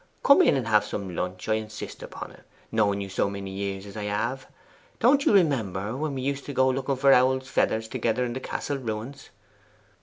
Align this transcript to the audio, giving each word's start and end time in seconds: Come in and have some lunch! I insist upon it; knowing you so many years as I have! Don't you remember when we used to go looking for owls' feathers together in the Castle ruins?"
Come 0.23 0.41
in 0.41 0.57
and 0.57 0.67
have 0.67 0.83
some 0.83 1.15
lunch! 1.15 1.47
I 1.47 1.53
insist 1.53 2.01
upon 2.01 2.31
it; 2.31 2.41
knowing 2.71 3.01
you 3.01 3.07
so 3.07 3.29
many 3.29 3.51
years 3.51 3.85
as 3.85 3.95
I 3.95 4.05
have! 4.05 4.47
Don't 4.99 5.25
you 5.25 5.31
remember 5.31 5.95
when 5.95 6.15
we 6.15 6.23
used 6.23 6.45
to 6.47 6.53
go 6.53 6.67
looking 6.69 6.95
for 6.95 7.13
owls' 7.13 7.47
feathers 7.47 7.87
together 7.87 8.25
in 8.25 8.33
the 8.33 8.39
Castle 8.39 8.79
ruins?" 8.79 9.29